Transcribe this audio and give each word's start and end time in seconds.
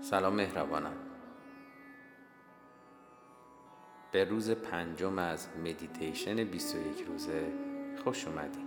سلام 0.00 0.34
مهربانم. 0.34 0.96
به 4.12 4.24
روز 4.24 4.50
پنجم 4.50 5.18
از 5.18 5.48
مدیتیشن 5.64 6.44
21 6.44 7.04
روزه 7.08 7.52
خوش 8.04 8.26
اومدی 8.26 8.66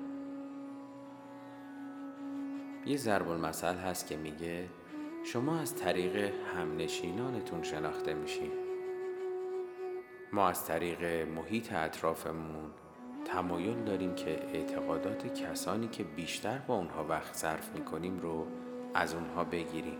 یه 2.86 2.98
ضرب 2.98 3.30
المثل 3.30 3.76
هست 3.76 4.08
که 4.08 4.18
میگه 4.18 4.70
شما 5.26 5.59
از 5.59 5.76
طریق 5.76 6.34
همنشینانتون 6.55 7.63
شناخته 7.63 8.13
میشین. 8.13 8.52
ما 10.34 10.50
از 10.50 10.66
طریق 10.66 11.27
محیط 11.27 11.73
اطرافمون 11.73 12.72
تمایل 13.34 13.84
داریم 13.84 14.16
که 14.16 14.40
اعتقادات 14.54 15.34
کسانی 15.34 15.88
که 15.88 16.04
بیشتر 16.04 16.58
با 16.58 16.76
اونها 16.76 17.05
وقت 17.09 17.35
صرف 17.35 17.70
می‌کنیم 17.76 18.20
رو 18.20 18.48
از 18.94 19.13
اونها 19.13 19.44
بگیریم. 19.44 19.98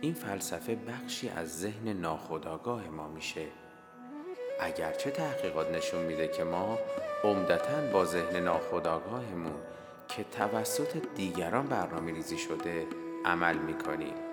این 0.00 0.14
فلسفه 0.14 0.74
بخشی 0.74 1.28
از 1.28 1.60
ذهن 1.60 1.88
ناخودآگاه 1.88 2.88
ما 2.88 3.08
میشه. 3.08 3.46
اگرچه 4.60 5.10
تحقیقات 5.10 5.70
نشون 5.70 6.02
میده 6.02 6.28
که 6.28 6.44
ما 6.44 6.78
عمدتا 7.24 7.92
با 7.92 8.04
ذهن 8.04 8.36
ناخودآگاهمون 8.36 9.60
که 10.08 10.24
توسط 10.24 10.96
دیگران 11.14 11.66
برنامه 11.66 12.12
ریزی 12.12 12.38
شده 12.38 12.86
عمل 13.24 13.58
می‌کنیم. 13.58 14.29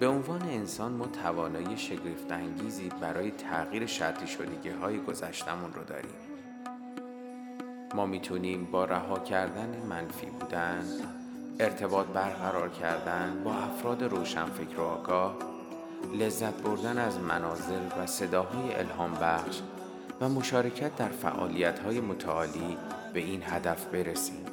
به 0.00 0.08
عنوان 0.08 0.42
انسان 0.42 0.92
ما 0.92 1.06
توانایی 1.06 1.76
شگفت 1.76 2.32
انگیزی 2.32 2.88
برای 3.00 3.30
تغییر 3.30 3.86
شرطی 3.86 4.26
شدگی 4.26 4.68
های 4.68 4.98
گذشتمون 4.98 5.72
رو 5.72 5.84
داریم. 5.84 6.10
ما 7.94 8.06
می‌تونیم 8.06 8.64
با 8.64 8.84
رها 8.84 9.18
کردن 9.18 9.82
منفی 9.88 10.26
بودن 10.26 10.84
ارتباط 11.60 12.06
برقرار 12.06 12.68
کردن 12.68 13.42
با 13.44 13.54
افراد 13.54 14.04
روشنفکر 14.04 14.80
و 14.80 14.82
آگاه 14.82 15.36
لذت 16.14 16.62
بردن 16.62 16.98
از 16.98 17.18
مناظر 17.18 17.80
و 17.98 18.06
صداهای 18.06 18.74
الهام 18.74 19.14
بخش 19.14 19.60
و 20.20 20.28
مشارکت 20.28 20.96
در 20.96 21.08
فعالیت 21.08 21.78
های 21.78 22.00
متعالی 22.00 22.76
به 23.14 23.20
این 23.20 23.42
هدف 23.46 23.84
برسیم. 23.84 24.44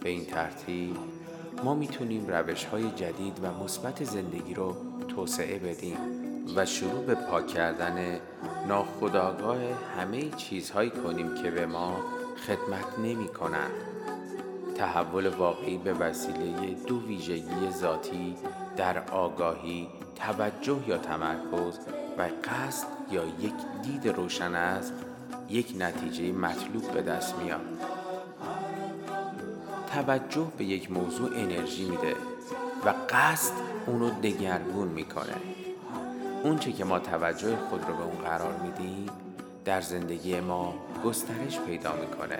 به 0.00 0.08
این 0.08 0.24
ترتیب 0.24 0.96
ما 1.64 1.74
می‌تونیم 1.74 2.26
روش 2.26 2.64
های 2.64 2.90
جدید 2.90 3.40
و 3.42 3.64
مثبت 3.64 4.04
زندگی 4.04 4.54
رو 4.54 4.76
توسعه 5.08 5.58
بدیم 5.58 5.96
و 6.56 6.66
شروع 6.66 7.04
به 7.04 7.14
پاک 7.14 7.46
کردن 7.46 8.20
ناخودآگاه 8.68 9.58
همه 9.98 10.30
چیزهایی 10.30 10.90
کنیم 10.90 11.34
که 11.34 11.50
به 11.50 11.66
ما 11.66 11.96
خدمت 12.46 12.98
نمی 12.98 13.28
کنند. 13.28 13.72
تحول 14.76 15.28
واقعی 15.28 15.78
به 15.78 15.92
وسیله 15.92 16.74
دو 16.86 17.06
ویژگی 17.06 17.70
ذاتی 17.70 18.36
در 18.76 19.10
آگاهی 19.10 19.88
توجه 20.16 20.78
یا 20.88 20.98
تمرکز 20.98 21.78
و 22.18 22.28
قصد 22.44 22.86
یا 23.10 23.24
یک 23.24 23.54
دید 23.82 24.08
روشن 24.08 24.54
است 24.54 24.92
یک 25.48 25.74
نتیجه 25.78 26.32
مطلوب 26.32 26.92
به 26.92 27.02
دست 27.02 27.34
میاد 27.38 27.60
توجه 30.02 30.46
به 30.58 30.64
یک 30.64 30.90
موضوع 30.90 31.30
انرژی 31.36 31.84
میده 31.84 32.14
و 32.86 32.94
قصد 33.10 33.52
اونو 33.86 34.10
دگرگون 34.10 34.88
می‌کنه. 34.88 35.34
اونچه 36.44 36.72
که 36.72 36.84
ما 36.84 36.98
توجه 36.98 37.56
خود 37.56 37.84
رو 37.88 37.94
به 37.94 38.02
اون 38.02 38.16
قرار 38.16 38.54
میدیم 38.62 39.06
در 39.64 39.80
زندگی 39.80 40.40
ما 40.40 40.74
گسترش 41.04 41.60
پیدا 41.60 41.92
می‌کنه 41.92 42.38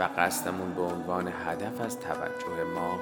و 0.00 0.08
قصدمون 0.18 0.74
به 0.74 0.82
عنوان 0.82 1.28
هدف 1.46 1.80
از 1.80 2.00
توجه 2.00 2.64
ما 2.74 2.98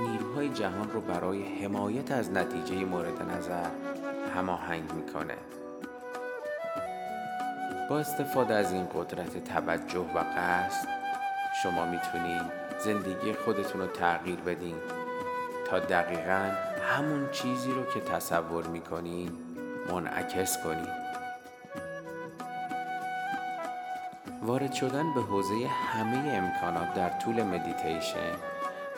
نیروهای 0.00 0.48
جهان 0.48 0.90
رو 0.90 1.00
برای 1.00 1.42
حمایت 1.42 2.12
از 2.12 2.30
نتیجه 2.30 2.84
مورد 2.84 3.22
نظر 3.38 3.66
هماهنگ 4.34 4.92
می‌کنه. 4.92 5.36
با 7.90 7.98
استفاده 7.98 8.54
از 8.54 8.72
این 8.72 8.86
قدرت 8.94 9.44
توجه 9.44 10.06
و 10.14 10.18
قصد 10.18 10.99
شما 11.62 11.86
می‌تونید 11.86 12.42
زندگی 12.78 13.32
خودتون 13.32 13.80
رو 13.80 13.86
تغییر 13.86 14.40
بدین. 14.40 14.76
تا 15.66 15.78
دقیقا 15.78 16.50
همون 16.96 17.28
چیزی 17.32 17.72
رو 17.72 17.84
که 17.84 18.00
تصور 18.00 18.66
می‌کنین 18.66 19.32
منعکس 19.88 20.62
کنین. 20.64 20.88
وارد 24.42 24.72
شدن 24.72 25.14
به 25.14 25.20
حوزه 25.20 25.66
همه 25.66 26.16
امکانات 26.16 26.94
در 26.94 27.08
طول 27.08 27.42
مدیتیشن 27.42 28.32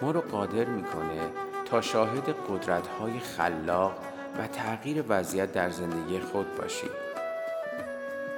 ما 0.02 0.10
رو 0.10 0.20
قادر 0.20 0.64
می‌کنه 0.64 1.20
تا 1.64 1.80
شاهد 1.80 2.34
قدرت 2.48 2.86
های 2.86 3.20
خلاق 3.20 3.98
و 4.38 4.46
تغییر 4.46 5.04
وضعیت 5.08 5.52
در 5.52 5.70
زندگی 5.70 6.20
خود 6.20 6.56
باشیم 6.56 6.90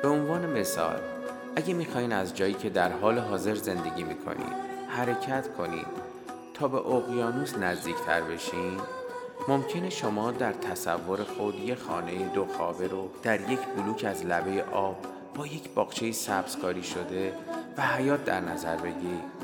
به 0.03 0.09
عنوان 0.09 0.47
مثال 0.47 1.01
اگه 1.57 1.75
می‌خواین 1.75 2.13
از 2.13 2.35
جایی 2.35 2.55
که 2.55 2.71
در 2.71 2.93
حال 2.93 3.19
حاضر 3.19 3.55
زندگی 3.55 4.03
می‌کنید 4.03 4.55
حرکت 4.89 5.55
کنید 5.57 5.87
تا 6.55 6.69
به 6.69 6.79
اقیانوس 6.79 7.59
نزدیکتر 7.59 8.21
بشین. 8.21 8.81
ممکنه 9.49 9.91
شما 9.91 10.31
در 10.31 10.53
تصور 10.53 11.25
خود 11.25 11.55
یه 11.55 11.75
خانه 11.75 12.29
دو 12.29 12.47
خوابه 12.47 12.89
رو 12.89 13.11
در 13.23 13.51
یک 13.51 13.59
بلوک 13.77 14.05
از 14.05 14.27
لبه 14.27 14.65
آب 14.65 14.97
با 15.35 15.47
یک 15.47 15.71
باغچه 15.71 16.13
سبزکاری 16.13 16.83
شده 16.83 17.33
و 17.77 17.83
حیات 17.83 18.25
در 18.25 18.41
نظر 18.41 18.77
بگیرید 18.77 19.35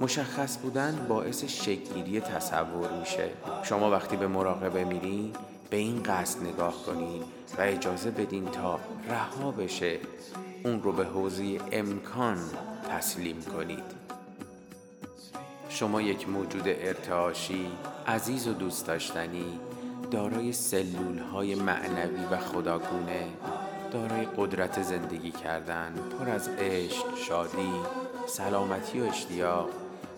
مشخص 0.00 0.58
بودن 0.58 1.06
باعث 1.08 1.44
شکلگیری 1.44 2.20
تصور 2.20 2.88
میشه. 3.00 3.28
شما 3.62 3.90
وقتی 3.90 4.16
به 4.16 4.26
مراقبه 4.26 4.84
میرین 4.84 5.32
به 5.70 5.76
این 5.76 6.02
قصد 6.02 6.42
نگاه 6.42 6.74
کنید 6.86 7.22
و 7.58 7.60
اجازه 7.60 8.10
بدین 8.10 8.44
تا 8.44 8.80
رها 9.08 9.50
بشه 9.50 9.98
اون 10.64 10.82
رو 10.82 10.92
به 10.92 11.04
حوزه 11.04 11.58
امکان 11.72 12.38
تسلیم 12.88 13.42
کنید. 13.42 14.00
شما 15.68 16.00
یک 16.00 16.28
موجود 16.28 16.62
ارتعاشی 16.66 17.66
عزیز 18.06 18.48
و 18.48 18.52
دوست 18.52 18.86
داشتنی 18.86 19.60
دارای 20.10 20.52
سلول 20.52 21.18
های 21.18 21.54
معنوی 21.54 22.24
و 22.30 22.36
خداگونه 22.36 23.26
دارای 23.92 24.26
قدرت 24.36 24.82
زندگی 24.82 25.30
کردن 25.30 25.94
پر 26.18 26.30
از 26.30 26.48
عشق، 26.48 27.16
شادی، 27.16 27.72
سلامتی 28.26 29.00
و 29.00 29.04
اشتیاق 29.04 29.68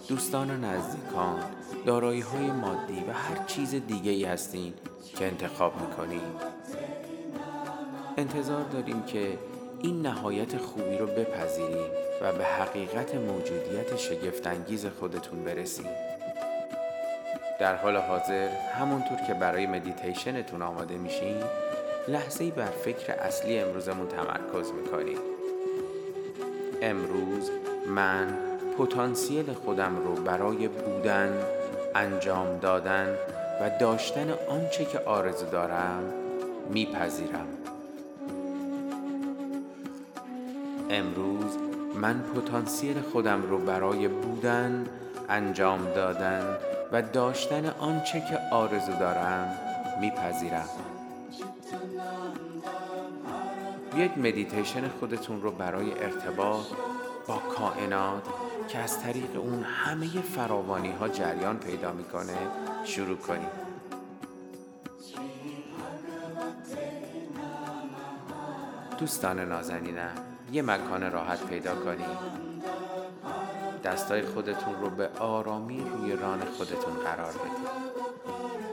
دوستان 0.08 0.50
و 0.50 0.56
نزدیکان 0.56 1.42
دارایی 1.86 2.20
های 2.20 2.50
مادی 2.50 3.04
و 3.08 3.12
هر 3.12 3.44
چیز 3.46 3.74
دیگه 3.74 4.10
ای 4.10 4.24
هستین. 4.24 4.74
که 5.16 5.26
انتخاب 5.26 5.72
می‌کنید 5.80 6.62
انتظار 8.16 8.62
داریم 8.62 9.02
که 9.02 9.38
این 9.80 10.02
نهایت 10.02 10.56
خوبی 10.56 10.98
رو 10.98 11.06
بپذیریم 11.06 11.90
و 12.22 12.32
به 12.32 12.44
حقیقت 12.44 13.14
موجودیت 13.14 13.96
شگفتانگیز 13.96 14.86
خودتون 14.86 15.44
برسیم 15.44 15.88
در 17.60 17.76
حال 17.76 17.96
حاضر 17.96 18.48
همونطور 18.48 19.18
که 19.26 19.34
برای 19.34 19.66
مدیتیشنتون 19.66 20.62
آماده 20.62 20.94
میشین 20.94 21.36
لحظه 22.08 22.50
بر 22.50 22.66
فکر 22.66 23.12
اصلی 23.12 23.58
امروزمون 23.58 24.08
تمرکز 24.08 24.72
می‌کنیم. 24.72 25.18
امروز 26.82 27.50
من 27.86 28.38
پتانسیل 28.78 29.52
خودم 29.52 29.96
رو 30.04 30.14
برای 30.14 30.68
بودن، 30.68 31.44
انجام 31.94 32.58
دادن 32.58 33.18
و 33.62 33.70
داشتن 33.80 34.30
آنچه 34.48 34.84
که 34.84 34.98
آرزو 34.98 35.46
دارم 35.46 36.02
میپذیرم. 36.70 37.46
امروز 40.90 41.58
من 41.94 42.22
پتانسیل 42.22 43.00
خودم 43.00 43.42
رو 43.42 43.58
برای 43.58 44.08
بودن، 44.08 44.86
انجام 45.28 45.84
دادن 45.94 46.56
و 46.92 47.02
داشتن 47.02 47.66
آنچه 47.66 48.20
که 48.20 48.38
آرزو 48.50 48.92
دارم 49.00 49.58
میپذیرم. 50.00 50.68
یک 53.96 54.18
مدیتیشن 54.18 54.88
خودتون 54.88 55.42
رو 55.42 55.50
برای 55.50 55.92
ارتباط 55.92 56.66
با 57.26 57.36
کائنات 57.36 58.22
که 58.72 58.78
از 58.78 59.02
طریق 59.02 59.36
اون 59.36 59.62
همه 59.62 60.06
فراوانی 60.06 60.90
ها 60.92 61.08
جریان 61.08 61.58
پیدا 61.58 61.92
می‌کنه 61.92 62.36
شروع 62.84 63.16
کنید 63.16 63.72
دوستان 68.98 69.40
نازنینم 69.40 70.10
یه 70.52 70.62
مکان 70.62 71.12
راحت 71.12 71.46
پیدا 71.46 71.74
کنید 71.74 72.42
دستای 73.84 74.22
خودتون 74.22 74.74
رو 74.80 74.90
به 74.90 75.08
آرامی 75.08 75.80
روی 75.80 76.12
ران 76.12 76.44
خودتون 76.44 76.94
قرار 76.94 77.32
بدید. 77.32 77.68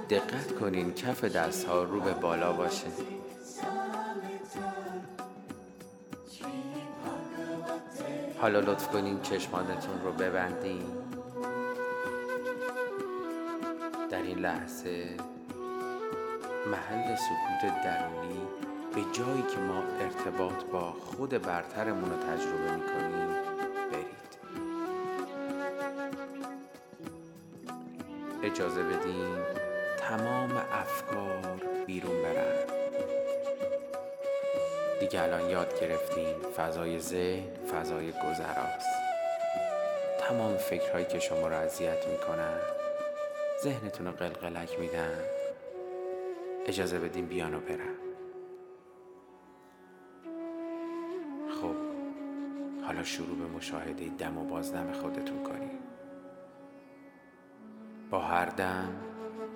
دقت 0.09 0.59
کنین 0.59 0.93
کف 0.93 1.23
دست 1.23 1.67
ها 1.67 1.83
رو 1.83 1.99
به 1.99 2.13
بالا 2.13 2.53
باشه. 2.53 2.87
حالا 8.41 8.59
لطف 8.59 8.87
کنین 8.87 9.21
چشمانتون 9.21 10.01
رو 10.03 10.11
ببندین. 10.11 10.85
در 14.09 14.21
این 14.21 14.39
لحظه 14.39 15.17
محل 16.71 17.15
سکوت 17.15 17.83
درونی 17.83 18.41
به 18.95 19.01
جایی 19.01 19.41
که 19.41 19.57
ما 19.59 19.83
ارتباط 19.99 20.63
با 20.63 20.91
خود 20.91 21.29
برترمون 21.29 22.09
رو 22.09 22.17
تجربه 22.17 22.75
می‌کنیم 22.75 23.27
برید. 23.91 24.29
اجازه 28.43 28.83
بدین 28.83 29.37
تمام 29.97 30.51
افکار 30.71 31.61
بیرون 31.87 32.21
برن. 32.21 32.58
دیگه 35.09 35.23
الان 35.23 35.49
یاد 35.49 35.79
گرفتین 35.81 36.35
فضای 36.57 36.99
ذهن 36.99 37.65
فضای 37.71 38.11
گذراست. 38.11 38.95
تمام 40.19 40.57
فکرهایی 40.57 41.05
که 41.05 41.19
شما 41.19 41.47
رو 41.47 41.55
اذیت 41.55 42.07
می‌کنن 42.07 42.59
ذهنتون 43.63 44.05
رو 44.07 44.11
قلقلک 44.11 44.79
میدن. 44.79 45.19
اجازه 46.65 46.99
بدین 46.99 47.25
بیان 47.25 47.53
و 47.53 47.59
برن. 47.59 47.95
خب 51.61 51.75
حالا 52.85 53.03
شروع 53.03 53.37
به 53.37 53.57
مشاهده 53.57 54.09
دم 54.17 54.37
و 54.37 54.43
بازدم 54.43 54.91
خودتون 54.91 55.43
کنید 55.43 55.79
با 58.09 58.19
هر 58.19 58.45
دم 58.45 58.95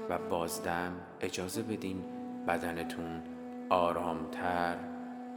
و 0.10 0.18
بازدم 0.18 0.94
اجازه 1.22 1.62
بدین 1.62 2.04
بدنتون 2.48 3.24
آرامتر 3.70 4.93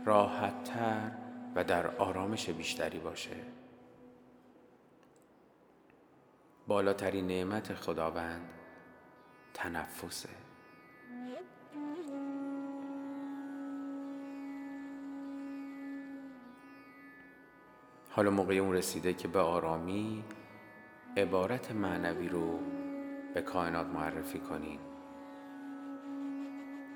راحتتر 0.06 1.10
و 1.54 1.64
در 1.64 1.96
آرامش 1.96 2.50
بیشتری 2.50 2.98
باشه. 2.98 3.36
بالاترین 6.66 7.26
نعمت 7.26 7.74
خداوند 7.74 8.48
تنفسه. 9.54 10.28
حالا 18.10 18.30
موقع 18.30 18.54
اون 18.54 18.72
رسیده 18.72 19.14
که 19.14 19.28
به 19.28 19.38
آرامی 19.40 20.24
عبارت 21.16 21.72
معنوی 21.72 22.28
رو 22.28 22.58
به 23.34 23.42
کائنات 23.42 23.86
معرفی 23.86 24.38
کنین. 24.38 24.80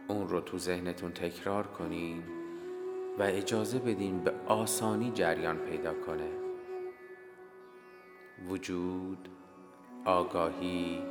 اون 0.08 0.28
رو 0.28 0.40
تو 0.40 0.58
ذهنتون 0.58 1.12
تکرار 1.12 1.66
کنین. 1.66 2.39
و 3.20 3.22
اجازه 3.22 3.78
بدین 3.78 4.24
به 4.24 4.32
آسانی 4.46 5.10
جریان 5.10 5.58
پیدا 5.58 5.94
کنه. 5.94 6.30
وجود 8.48 9.28
آگاهی 10.04 11.02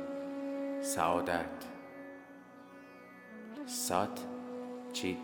سعادت. 0.80 1.64
سات 3.66 4.20
چیت 4.92 5.16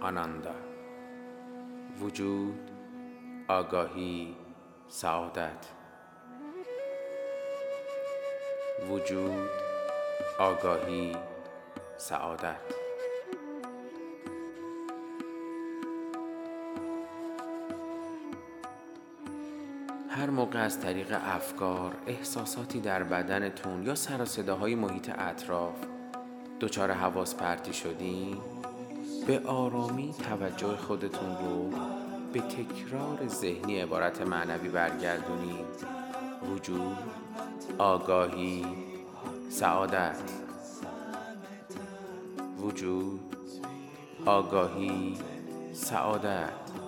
آناندا. 0.00 0.54
وجود 2.00 2.70
آگاهی 3.48 4.36
سعادت. 4.88 5.66
وجود 8.90 9.48
آگاهی 10.38 11.16
سعادت. 11.96 12.79
هر 20.20 20.30
موقع 20.30 20.58
از 20.58 20.80
طریق 20.80 21.18
افکار، 21.24 21.96
احساساتی 22.06 22.80
در 22.80 23.02
بدنتون 23.02 23.86
یا 23.86 23.94
سر 23.94 24.24
صداهای 24.24 24.74
محیط 24.74 25.10
اطراف 25.18 25.74
دچار 26.60 26.90
حواس 26.92 27.34
پرتی 27.34 27.72
شدین 27.72 28.36
به 29.26 29.40
آرامی 29.46 30.14
توجه 30.28 30.76
خودتون 30.76 31.36
رو 31.36 31.70
به 32.32 32.40
تکرار 32.40 33.28
ذهنی 33.28 33.80
عبارت 33.80 34.22
معنوی 34.22 34.68
برگردونید 34.68 35.66
وجود 36.52 36.98
آگاهی 37.78 38.66
سعادت. 39.48 40.16
وجود 42.58 43.20
آگاهی 44.26 45.18
سعادت. 45.72 46.79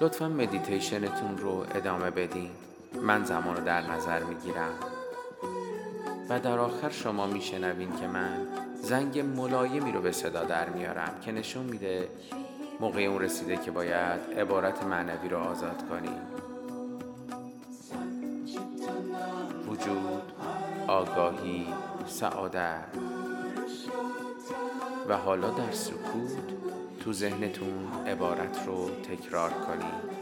لطفا 0.00 0.28
مدیتیشنتون 0.28 1.38
رو 1.38 1.66
ادامه 1.74 2.10
بدین. 2.10 2.50
من 3.02 3.24
زمان 3.24 3.56
رو 3.56 3.64
در 3.64 3.80
نظر 3.80 4.22
می‌گیرم. 4.22 4.74
و 6.28 6.40
در 6.40 6.58
آخر 6.58 6.90
شما 6.90 7.26
میشنوین 7.26 7.96
که 7.96 8.06
من 8.06 8.46
زنگ 8.82 9.18
ملایمی 9.18 9.92
رو 9.92 10.00
به 10.00 10.12
صدا 10.12 10.44
در 10.44 10.68
میارم 10.68 11.12
که 11.24 11.32
نشون 11.32 11.62
میده 11.62 12.08
موقع 12.80 13.00
اون 13.00 13.22
رسیده 13.22 13.56
که 13.56 13.70
باید 13.70 14.20
عبارت 14.38 14.82
معنوی 14.82 15.28
رو 15.28 15.38
آزاد 15.38 15.88
کنیم. 15.90 16.20
وجود 19.68 20.32
آگاهی 20.86 21.66
سعادت. 22.06 22.84
و 25.08 25.16
حالا 25.16 25.50
در 25.50 25.72
سکوت 25.72 26.67
تو 27.08 27.14
ذهنتون 27.14 28.06
عبارت 28.06 28.66
رو 28.66 28.90
تکرار 28.90 29.50
کنید 29.50 30.17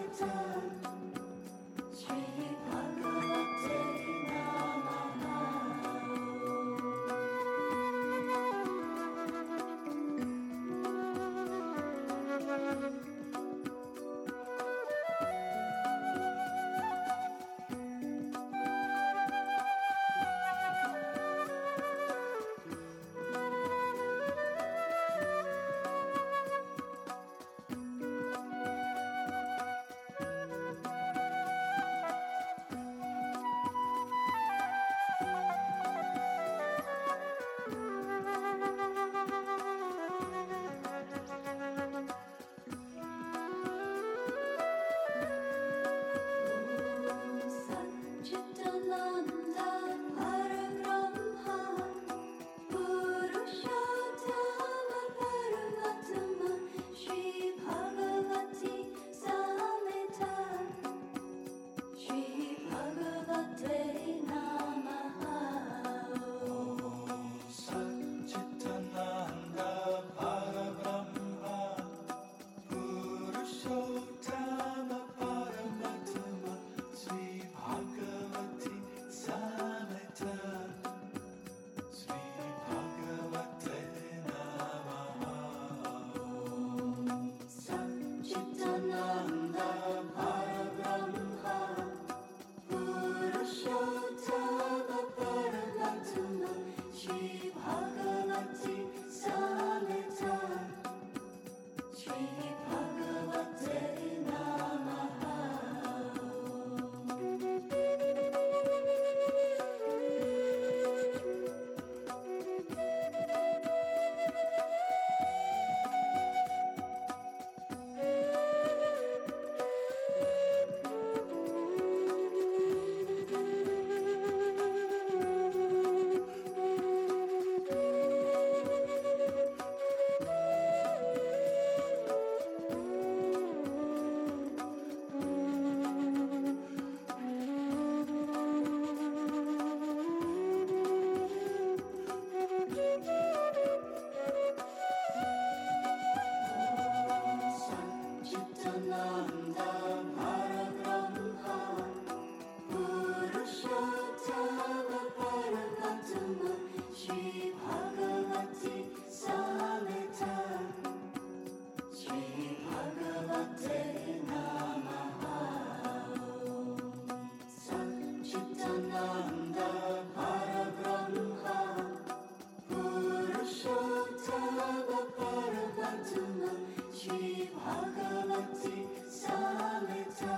Agalati 177.64 178.76
Salita. 179.08 180.35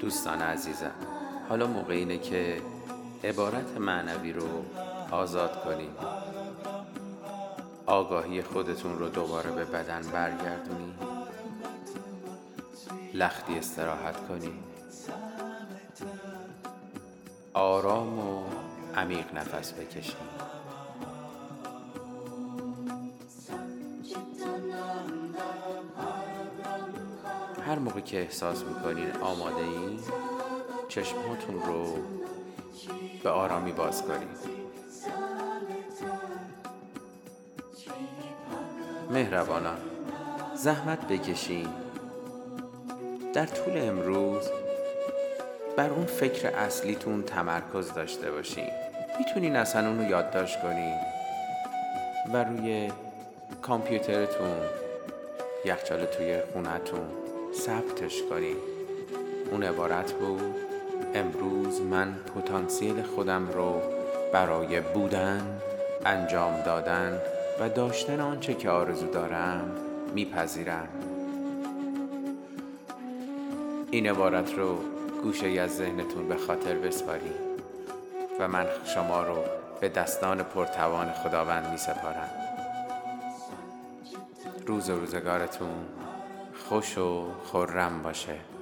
دوستان 0.00 0.42
عزیزم 0.42 0.94
حالا 1.48 1.66
موقع 1.66 1.94
اینه 1.94 2.18
که 2.18 2.62
عبارت 3.24 3.76
معنوی 3.78 4.32
رو 4.32 4.64
آزاد 5.10 5.64
کنیم. 5.64 5.90
آگاهی 7.86 8.42
خودتون 8.42 8.98
رو 8.98 9.08
دوباره 9.08 9.50
به 9.50 9.64
بدن 9.64 10.02
برگردونید 10.02 10.94
لختی 13.14 13.58
استراحت 13.58 14.28
کنید 14.28 14.70
آرام 17.54 18.18
و 18.18 18.44
عمیق 18.96 19.34
نفس 19.34 19.72
بکشید 19.72 20.29
موقع 27.80 28.00
که 28.00 28.20
احساس 28.20 28.62
می‌کنین 28.64 29.12
آماده 29.22 29.56
این 29.56 30.00
چشماتون 30.88 31.62
رو 31.66 31.96
به 33.22 33.30
آرامی 33.30 33.72
باز 33.72 34.02
کنید 34.02 34.60
مهربانان 39.10 39.78
زحمت 40.54 41.08
بکشین. 41.08 41.68
در 43.32 43.46
طول 43.46 43.72
امروز 43.76 44.44
بر 45.76 45.90
اون 45.90 46.06
فکر 46.06 46.48
اصلیتون 46.48 47.22
تمرکز 47.22 47.92
داشته 47.92 48.30
باشین. 48.30 48.68
می‌تونین 49.18 49.56
اصلا 49.56 49.88
اون 49.88 49.98
رو 49.98 50.10
یادداشت 50.10 50.62
کنین 50.62 50.94
و 52.32 52.44
روی 52.44 52.92
کامپیوترتون 53.62 54.56
یخچال 55.64 56.04
توی 56.04 56.40
خونتون 56.52 57.19
ثبتش 57.54 58.22
کنین 58.22 58.56
اون 59.50 59.62
عبارت 59.62 60.12
بود 60.12 60.54
امروز 61.14 61.80
من 61.80 62.14
پتانسیل 62.36 63.02
خودم 63.02 63.48
رو 63.48 63.82
برای 64.32 64.80
بودن 64.80 65.60
انجام 66.04 66.62
دادن 66.62 67.18
و 67.60 67.68
داشتن 67.68 68.20
آنچه 68.20 68.54
که 68.54 68.70
آرزو 68.70 69.06
دارم 69.06 69.70
میپذیرم. 70.14 70.88
این 73.90 74.06
عبارت 74.06 74.54
رو 74.54 74.78
گوشه 75.22 75.46
از 75.46 75.76
ذهنتون 75.76 76.28
به 76.28 76.36
خاطر 76.36 76.74
بسپارید 76.74 77.50
و 78.40 78.48
من 78.48 78.66
شما 78.94 79.22
رو 79.22 79.36
به 79.80 79.88
دستان 79.88 80.42
پرتوان 80.42 81.12
خداوند 81.12 81.70
می 81.70 81.78
سپارم 81.78 82.30
روز 84.66 84.90
و 84.90 85.00
روزگارتون 85.00 85.99
خوش 86.70 86.98
و 86.98 87.26
خورم 87.44 88.02
باشه. 88.02 88.59